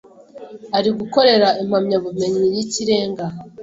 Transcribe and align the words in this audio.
ari 0.77 0.89
gukorera 0.99 1.47
impamyabumenyi 1.61 2.45
y’ikirenga 2.55 3.25